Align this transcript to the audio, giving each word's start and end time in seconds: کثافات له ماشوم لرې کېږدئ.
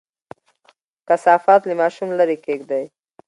کثافات 1.07 1.61
له 1.69 1.73
ماشوم 1.81 2.09
لرې 2.19 2.37
کېږدئ. 2.45 2.83